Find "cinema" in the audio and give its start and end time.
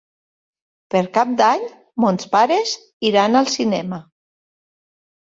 3.61-4.05